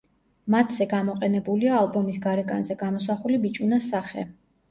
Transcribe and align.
მათზე 0.53 0.85
გამოყენებულია 0.93 1.75
ალბომის 1.81 2.17
გარეკანზე 2.25 2.79
გამოსახული 2.81 3.39
ბიჭუნას 3.47 3.93
სახე. 3.93 4.27